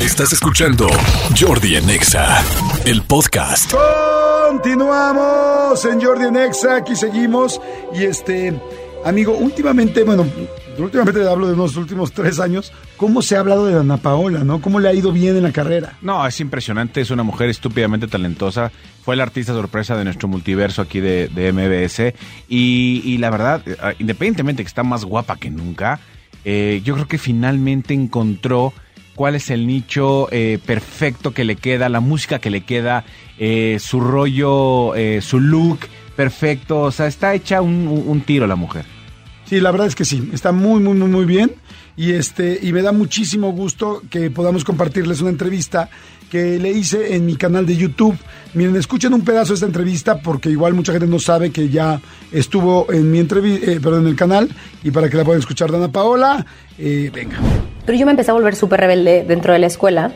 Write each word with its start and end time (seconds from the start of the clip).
Estás 0.00 0.32
escuchando 0.32 0.88
Jordi 1.38 1.76
Anexa, 1.76 2.42
el 2.84 3.02
podcast. 3.02 3.72
Continuamos 4.48 5.84
en 5.84 6.00
Jordi 6.00 6.26
en 6.26 6.36
Exa, 6.36 6.76
aquí 6.76 6.94
seguimos. 6.94 7.60
Y 7.94 8.04
este, 8.04 8.52
amigo, 9.04 9.36
últimamente, 9.36 10.02
bueno, 10.04 10.26
últimamente 10.78 11.26
hablo 11.28 11.46
de 11.46 11.54
unos 11.54 11.76
últimos 11.76 12.12
tres 12.12 12.38
años, 12.38 12.72
¿cómo 12.96 13.22
se 13.22 13.36
ha 13.36 13.40
hablado 13.40 13.66
de 13.66 13.78
Ana 13.78 13.96
Paola, 13.96 14.44
no? 14.44 14.60
¿Cómo 14.60 14.78
le 14.78 14.88
ha 14.88 14.92
ido 14.94 15.10
bien 15.12 15.36
en 15.36 15.42
la 15.44 15.52
carrera? 15.52 15.96
No, 16.02 16.26
es 16.26 16.38
impresionante, 16.40 17.00
es 17.00 17.10
una 17.10 17.22
mujer 17.22 17.48
estúpidamente 17.48 18.06
talentosa. 18.06 18.70
Fue 19.04 19.16
la 19.16 19.22
artista 19.22 19.52
sorpresa 19.52 19.96
de 19.96 20.04
nuestro 20.04 20.28
multiverso 20.28 20.82
aquí 20.82 21.00
de, 21.00 21.28
de 21.28 21.52
MBS. 21.52 22.14
Y, 22.48 23.02
y 23.04 23.18
la 23.18 23.30
verdad, 23.30 23.62
eh, 23.66 23.76
independientemente 23.98 24.62
que 24.62 24.68
está 24.68 24.82
más 24.82 25.04
guapa 25.04 25.36
que 25.36 25.50
nunca, 25.50 26.00
eh, 26.44 26.82
yo 26.84 26.94
creo 26.94 27.08
que 27.08 27.18
finalmente 27.18 27.94
encontró 27.94 28.72
cuál 29.14 29.34
es 29.34 29.50
el 29.50 29.66
nicho 29.66 30.28
eh, 30.30 30.58
perfecto 30.64 31.32
que 31.32 31.44
le 31.44 31.56
queda, 31.56 31.88
la 31.88 32.00
música 32.00 32.38
que 32.38 32.50
le 32.50 32.62
queda, 32.62 33.04
eh, 33.38 33.78
su 33.80 34.00
rollo, 34.00 34.94
eh, 34.94 35.20
su 35.22 35.40
look 35.40 35.80
perfecto. 36.16 36.80
O 36.80 36.90
sea, 36.90 37.06
está 37.06 37.34
hecha 37.34 37.60
un, 37.60 38.22
tiro 38.26 38.46
la 38.46 38.56
mujer. 38.56 38.84
Sí, 39.46 39.60
la 39.60 39.70
verdad 39.70 39.86
es 39.86 39.94
que 39.94 40.04
sí, 40.04 40.30
está 40.32 40.52
muy, 40.52 40.80
muy, 40.80 40.94
muy, 40.94 41.08
muy 41.08 41.24
bien. 41.24 41.52
Y, 41.96 42.12
este, 42.12 42.58
y 42.60 42.72
me 42.72 42.82
da 42.82 42.90
muchísimo 42.90 43.52
gusto 43.52 44.02
que 44.10 44.30
podamos 44.30 44.64
compartirles 44.64 45.20
una 45.20 45.30
entrevista 45.30 45.88
que 46.28 46.58
le 46.58 46.72
hice 46.72 47.14
en 47.14 47.24
mi 47.24 47.36
canal 47.36 47.64
de 47.66 47.76
YouTube. 47.76 48.16
Miren, 48.54 48.74
escuchen 48.74 49.14
un 49.14 49.22
pedazo 49.22 49.52
de 49.52 49.54
esta 49.54 49.66
entrevista 49.66 50.18
porque 50.18 50.50
igual 50.50 50.74
mucha 50.74 50.90
gente 50.90 51.06
no 51.06 51.20
sabe 51.20 51.52
que 51.52 51.68
ya 51.68 52.00
estuvo 52.32 52.92
en 52.92 53.12
mi 53.12 53.20
entrevista, 53.20 53.66
perdón, 53.80 54.02
en 54.02 54.08
el 54.08 54.16
canal 54.16 54.50
y 54.82 54.90
para 54.90 55.08
que 55.08 55.16
la 55.16 55.24
puedan 55.24 55.38
escuchar 55.38 55.70
Dana 55.70 55.92
Paola, 55.92 56.44
venga. 56.76 57.38
Pero 57.86 57.98
yo 57.98 58.06
me 58.06 58.12
empecé 58.12 58.30
a 58.30 58.34
volver 58.34 58.56
súper 58.56 58.80
rebelde 58.80 59.24
dentro 59.24 59.52
de 59.52 59.58
la 59.58 59.66
escuela 59.66 60.12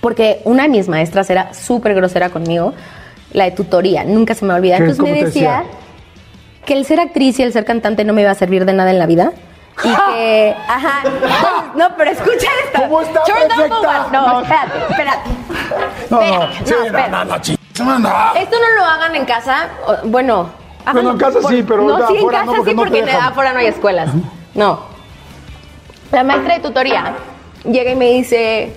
porque 0.00 0.40
una 0.44 0.64
de 0.64 0.68
mis 0.68 0.88
maestras 0.88 1.28
era 1.30 1.52
súper 1.54 1.94
grosera 1.94 2.30
conmigo, 2.30 2.74
la 3.32 3.44
de 3.44 3.50
tutoría, 3.52 4.04
nunca 4.04 4.34
se 4.34 4.44
me 4.44 4.54
olvida. 4.54 4.76
Entonces 4.76 4.98
me 5.00 5.10
¿Cómo 5.10 5.20
te 5.20 5.26
decía 5.26 5.58
decía? 5.58 5.72
que 6.64 6.74
el 6.74 6.84
ser 6.84 7.00
actriz 7.00 7.38
y 7.38 7.42
el 7.42 7.52
ser 7.52 7.64
cantante 7.64 8.04
no 8.04 8.12
me 8.12 8.22
iba 8.22 8.30
a 8.30 8.34
servir 8.34 8.64
de 8.64 8.72
nada 8.72 8.90
en 8.90 8.98
la 8.98 9.06
vida. 9.06 9.32
Y 9.84 9.88
que, 10.12 10.56
ajá, 10.68 11.02
no, 11.74 11.88
pero 11.96 12.10
escucha 12.10 12.48
esto. 12.64 12.82
¿Cómo 12.82 13.00
está 13.00 13.22
perfecta? 13.24 14.08
No, 14.12 14.40
espérate, 14.40 14.78
espérate. 14.90 15.30
No, 16.10 16.20
no, 16.20 16.42
espérate. 16.84 17.52
Esto 18.40 18.56
no 18.56 18.76
lo 18.76 18.84
hagan 18.84 19.14
en 19.14 19.24
casa. 19.24 19.68
Bueno, 20.04 20.50
Bueno, 20.92 21.10
en 21.12 21.18
casa 21.18 21.38
sí, 21.48 21.62
pero 21.66 21.82
no, 21.82 22.08
sí, 22.08 22.16
en 22.16 22.28
casa 22.28 22.52
sí, 22.64 22.74
porque 22.74 23.02
afuera 23.02 23.52
no 23.52 23.58
hay 23.58 23.66
escuelas. 23.66 24.10
No. 24.54 24.87
La 26.12 26.24
maestra 26.24 26.54
de 26.54 26.60
tutoría 26.60 27.14
llega 27.70 27.90
y 27.92 27.96
me 27.96 28.10
dice, 28.12 28.72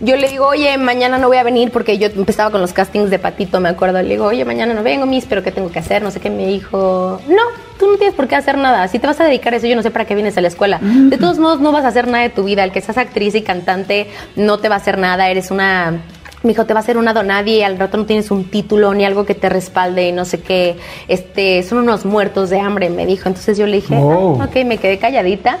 yo 0.00 0.16
le 0.16 0.28
digo, 0.28 0.46
oye, 0.46 0.76
mañana 0.78 1.18
no 1.18 1.28
voy 1.28 1.36
a 1.36 1.42
venir 1.42 1.70
porque 1.70 1.98
yo 1.98 2.08
empezaba 2.08 2.50
con 2.50 2.60
los 2.60 2.72
castings 2.72 3.10
de 3.10 3.18
Patito, 3.18 3.60
me 3.60 3.68
acuerdo. 3.68 4.00
Le 4.02 4.08
digo, 4.10 4.24
oye, 4.26 4.44
mañana 4.44 4.72
no 4.74 4.82
vengo, 4.82 5.06
mis, 5.06 5.26
pero 5.26 5.42
¿qué 5.42 5.52
tengo 5.52 5.70
que 5.70 5.78
hacer? 5.78 6.02
No 6.02 6.10
sé 6.10 6.18
qué. 6.20 6.30
Me 6.30 6.46
dijo, 6.46 7.20
no, 7.28 7.42
tú 7.78 7.90
no 7.90 7.96
tienes 7.98 8.14
por 8.14 8.26
qué 8.26 8.36
hacer 8.36 8.56
nada. 8.58 8.88
Si 8.88 8.98
te 8.98 9.06
vas 9.06 9.20
a 9.20 9.24
dedicar 9.24 9.52
a 9.52 9.58
eso, 9.58 9.66
yo 9.66 9.76
no 9.76 9.82
sé 9.82 9.90
para 9.90 10.06
qué 10.06 10.14
vienes 10.14 10.36
a 10.38 10.40
la 10.40 10.48
escuela. 10.48 10.78
De 10.82 11.18
todos 11.18 11.38
modos, 11.38 11.60
no 11.60 11.72
vas 11.72 11.84
a 11.84 11.88
hacer 11.88 12.08
nada 12.08 12.22
de 12.24 12.30
tu 12.30 12.44
vida. 12.44 12.64
El 12.64 12.72
que 12.72 12.80
seas 12.80 12.96
actriz 12.98 13.34
y 13.34 13.42
cantante 13.42 14.06
no 14.34 14.58
te 14.58 14.68
va 14.68 14.76
a 14.76 14.78
hacer 14.78 14.98
nada. 14.98 15.28
Eres 15.30 15.50
una 15.50 16.00
me 16.42 16.48
dijo, 16.48 16.64
te 16.66 16.74
va 16.74 16.80
a 16.80 16.82
hacer 16.82 16.96
una 16.98 17.12
donadie 17.14 17.58
y 17.58 17.62
al 17.62 17.78
rato 17.78 17.96
no 17.98 18.04
tienes 18.04 18.32
un 18.32 18.50
título 18.50 18.94
ni 18.94 19.04
algo 19.04 19.24
que 19.24 19.36
te 19.36 19.48
respalde 19.48 20.08
y 20.08 20.12
no 20.12 20.24
sé 20.24 20.40
qué. 20.40 20.76
Este, 21.06 21.62
son 21.62 21.78
unos 21.78 22.04
muertos 22.04 22.50
de 22.50 22.58
hambre, 22.58 22.90
me 22.90 23.06
dijo. 23.06 23.28
Entonces 23.28 23.56
yo 23.56 23.66
le 23.68 23.76
dije, 23.76 23.94
Oh. 23.96 24.38
"Ah, 24.40 24.46
ok, 24.46 24.64
me 24.64 24.78
quedé 24.78 24.98
calladita. 24.98 25.58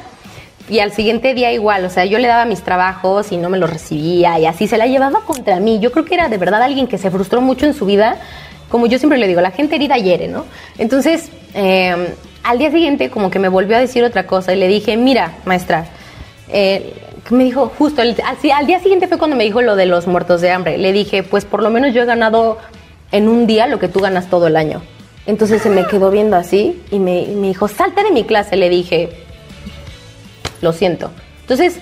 Y 0.70 0.78
al 0.78 0.92
siguiente 0.92 1.34
día 1.34 1.52
igual, 1.52 1.84
o 1.84 1.90
sea, 1.90 2.04
yo 2.04 2.18
le 2.18 2.28
daba 2.28 2.44
mis 2.44 2.62
trabajos 2.62 3.32
y 3.32 3.36
no 3.36 3.50
me 3.50 3.58
los 3.58 3.68
recibía 3.70 4.38
y 4.38 4.46
así 4.46 4.68
se 4.68 4.78
la 4.78 4.86
llevaba 4.86 5.20
contra 5.26 5.58
mí. 5.60 5.80
Yo 5.80 5.90
creo 5.92 6.04
que 6.04 6.14
era 6.14 6.28
de 6.28 6.38
verdad 6.38 6.62
alguien 6.62 6.86
que 6.86 6.98
se 6.98 7.10
frustró 7.10 7.40
mucho 7.40 7.66
en 7.66 7.74
su 7.74 7.84
vida. 7.84 8.16
Como 8.68 8.86
yo 8.86 8.98
siempre 8.98 9.18
le 9.18 9.26
digo, 9.26 9.40
la 9.40 9.50
gente 9.50 9.74
herida 9.76 9.96
hiere, 9.96 10.28
¿no? 10.28 10.46
Entonces, 10.78 11.30
eh, 11.54 12.14
al 12.42 12.58
día 12.58 12.70
siguiente 12.70 13.10
como 13.10 13.30
que 13.30 13.38
me 13.38 13.48
volvió 13.48 13.76
a 13.76 13.80
decir 13.80 14.02
otra 14.04 14.26
cosa 14.26 14.54
y 14.54 14.56
le 14.56 14.68
dije, 14.68 14.96
mira, 14.96 15.32
maestra, 15.44 15.86
eh, 16.48 16.94
me 17.30 17.44
dijo 17.44 17.70
justo, 17.78 18.02
el- 18.02 18.16
al, 18.54 18.66
día 18.66 18.80
siguiente 18.80 19.08
fue 19.08 19.18
cuando 19.18 19.36
me 19.36 19.44
dijo 19.44 19.62
lo 19.62 19.76
de 19.76 19.86
los 19.86 20.06
muertos 20.06 20.40
de 20.40 20.50
hambre. 20.50 20.78
Le 20.78 20.92
dije, 20.92 21.22
pues 21.22 21.44
por 21.44 21.62
lo 21.62 21.70
menos 21.70 21.92
yo 21.92 22.02
he 22.02 22.06
ganado 22.06 22.58
en 23.10 23.28
un 23.28 23.46
día 23.46 23.66
lo 23.66 23.78
que 23.78 23.88
tú 23.88 24.00
ganas 24.00 24.28
todo 24.30 24.46
el 24.46 24.56
año. 24.56 24.80
Entonces 25.26 25.60
se 25.62 25.68
me 25.70 25.86
quedó 25.86 26.10
viendo 26.10 26.36
así 26.36 26.80
y 26.90 26.98
me, 26.98 27.20
y 27.22 27.34
me 27.34 27.48
dijo, 27.48 27.68
salta 27.68 28.02
de 28.02 28.10
mi 28.10 28.24
clase. 28.24 28.56
Le 28.56 28.68
dije, 28.70 29.10
lo 30.62 30.72
siento. 30.72 31.10
Entonces, 31.42 31.80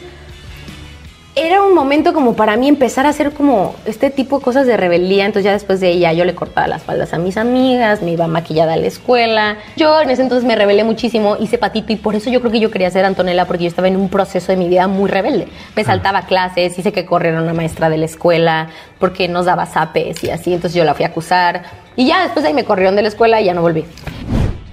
era 1.36 1.62
un 1.62 1.74
momento 1.74 2.12
como 2.12 2.34
para 2.34 2.56
mí 2.56 2.66
empezar 2.68 3.06
a 3.06 3.10
hacer 3.10 3.32
como 3.32 3.76
este 3.84 4.10
tipo 4.10 4.38
de 4.38 4.44
cosas 4.44 4.66
de 4.66 4.76
rebeldía. 4.76 5.24
Entonces 5.26 5.44
ya 5.44 5.52
después 5.52 5.78
de 5.80 5.88
ella 5.90 6.12
yo 6.12 6.24
le 6.24 6.34
cortaba 6.34 6.66
las 6.66 6.82
faldas 6.82 7.14
a 7.14 7.18
mis 7.18 7.36
amigas, 7.36 8.02
me 8.02 8.10
iba 8.12 8.26
maquillada 8.26 8.72
a 8.72 8.76
la 8.76 8.86
escuela. 8.86 9.56
Yo 9.76 10.00
en 10.00 10.10
ese 10.10 10.22
entonces 10.22 10.46
me 10.46 10.56
rebelé 10.56 10.82
muchísimo, 10.82 11.36
hice 11.38 11.56
patito 11.56 11.92
y 11.92 11.96
por 11.96 12.16
eso 12.16 12.30
yo 12.30 12.40
creo 12.40 12.52
que 12.52 12.60
yo 12.60 12.70
quería 12.70 12.90
ser 12.90 13.04
Antonella 13.04 13.46
porque 13.46 13.64
yo 13.64 13.68
estaba 13.68 13.86
en 13.86 13.96
un 13.96 14.08
proceso 14.08 14.50
de 14.50 14.56
mi 14.56 14.68
vida 14.68 14.88
muy 14.88 15.08
rebelde. 15.08 15.46
Me 15.76 15.84
saltaba 15.84 16.22
clases, 16.22 16.76
hice 16.78 16.92
que 16.92 17.06
corriera 17.06 17.40
una 17.40 17.54
maestra 17.54 17.88
de 17.88 17.98
la 17.98 18.06
escuela 18.06 18.68
porque 18.98 19.28
nos 19.28 19.46
daba 19.46 19.66
zapes 19.66 20.24
y 20.24 20.30
así. 20.30 20.52
Entonces 20.52 20.76
yo 20.76 20.84
la 20.84 20.94
fui 20.94 21.04
a 21.04 21.08
acusar 21.08 21.62
y 21.94 22.06
ya 22.06 22.24
después 22.24 22.42
de 22.42 22.48
ahí 22.48 22.54
me 22.54 22.64
corrieron 22.64 22.96
de 22.96 23.02
la 23.02 23.08
escuela 23.08 23.40
y 23.40 23.44
ya 23.44 23.54
no 23.54 23.62
volví. 23.62 23.84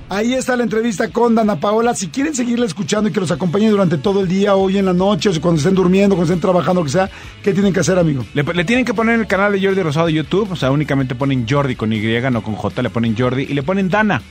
Ahí 0.09 0.33
está 0.33 0.55
la 0.55 0.63
entrevista 0.63 1.09
con 1.09 1.35
Dana 1.35 1.59
Paola. 1.59 1.93
Si 1.93 2.07
quieren 2.07 2.33
seguirla 2.33 2.65
escuchando 2.65 3.09
y 3.09 3.11
que 3.11 3.19
los 3.19 3.29
acompañe 3.29 3.69
durante 3.69 3.97
todo 3.97 4.21
el 4.21 4.29
día, 4.29 4.55
hoy 4.55 4.77
en 4.77 4.85
la 4.85 4.93
noche, 4.93 5.27
o 5.27 5.41
cuando 5.41 5.57
estén 5.57 5.75
durmiendo, 5.75 6.15
cuando 6.15 6.31
estén 6.31 6.39
trabajando, 6.39 6.79
lo 6.79 6.85
que 6.85 6.91
sea, 6.91 7.09
¿qué 7.43 7.53
tienen 7.53 7.73
que 7.73 7.81
hacer, 7.81 7.99
amigo? 7.99 8.25
Le, 8.33 8.43
le 8.43 8.63
tienen 8.63 8.85
que 8.85 8.93
poner 8.93 9.15
en 9.15 9.21
el 9.21 9.27
canal 9.27 9.51
de 9.51 9.61
Jordi 9.61 9.81
Rosado 9.81 10.05
de 10.07 10.13
YouTube, 10.13 10.49
o 10.49 10.55
sea, 10.55 10.71
únicamente 10.71 11.13
ponen 11.13 11.45
Jordi 11.47 11.75
con 11.75 11.91
Y, 11.91 11.99
no 12.31 12.41
con 12.41 12.55
J, 12.55 12.81
le 12.81 12.89
ponen 12.89 13.17
Jordi 13.17 13.47
y 13.49 13.53
le 13.53 13.63
ponen 13.63 13.89
Dana. 13.89 14.21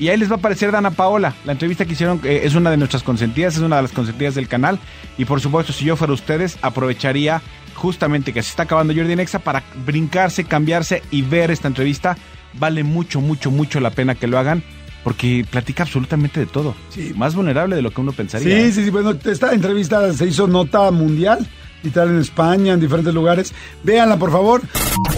Y 0.00 0.08
ahí 0.08 0.16
les 0.16 0.28
va 0.28 0.34
a 0.34 0.38
aparecer 0.38 0.72
Dana 0.72 0.90
Paola. 0.90 1.32
La 1.44 1.52
entrevista 1.52 1.84
que 1.84 1.92
hicieron 1.92 2.20
eh, 2.24 2.40
es 2.42 2.56
una 2.56 2.70
de 2.70 2.76
nuestras 2.76 3.04
consentidas, 3.04 3.54
es 3.54 3.60
una 3.60 3.76
de 3.76 3.82
las 3.82 3.92
consentidas 3.92 4.34
del 4.34 4.48
canal. 4.48 4.80
Y 5.16 5.26
por 5.26 5.40
supuesto, 5.40 5.72
si 5.72 5.84
yo 5.84 5.94
fuera 5.94 6.12
ustedes, 6.12 6.58
aprovecharía 6.60 7.40
justamente 7.74 8.32
que 8.32 8.42
se 8.42 8.50
está 8.50 8.64
acabando 8.64 8.94
Jordi 8.94 9.14
Nexa 9.14 9.38
para 9.38 9.62
brincarse, 9.86 10.42
cambiarse 10.42 11.04
y 11.12 11.22
ver 11.22 11.52
esta 11.52 11.68
entrevista. 11.68 12.16
Vale 12.54 12.82
mucho, 12.82 13.20
mucho, 13.20 13.52
mucho 13.52 13.78
la 13.78 13.90
pena 13.90 14.16
que 14.16 14.26
lo 14.26 14.36
hagan 14.36 14.64
porque 15.04 15.44
platica 15.48 15.82
absolutamente 15.82 16.40
de 16.40 16.46
todo. 16.46 16.74
Sí. 16.90 17.12
Más 17.16 17.34
vulnerable 17.34 17.76
de 17.76 17.82
lo 17.82 17.90
que 17.90 18.00
uno 18.00 18.12
pensaría. 18.12 18.56
Sí, 18.56 18.68
¿eh? 18.68 18.72
sí, 18.72 18.84
sí. 18.84 18.90
Bueno, 18.90 19.14
esta 19.24 19.52
entrevista 19.52 20.12
se 20.12 20.26
hizo 20.26 20.46
nota 20.46 20.90
mundial, 20.90 21.46
literal 21.82 22.10
en 22.10 22.20
España, 22.20 22.74
en 22.74 22.80
diferentes 22.80 23.14
lugares. 23.14 23.52
Véanla, 23.82 24.18
por 24.18 24.30
favor. 24.32 24.62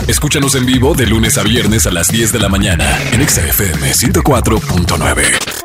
Escúchanos 0.06 0.54
en 0.54 0.66
vivo 0.66 0.94
de 0.94 1.06
lunes 1.06 1.38
a 1.38 1.42
viernes 1.42 1.86
a 1.86 1.90
las 1.90 2.08
10 2.08 2.32
de 2.32 2.38
la 2.38 2.48
mañana 2.48 2.84
en 3.12 3.20
Exa 3.20 3.46
FM 3.46 3.92
104.9. 3.92 5.61